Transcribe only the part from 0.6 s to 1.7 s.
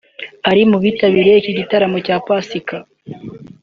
mu bitabiriye iki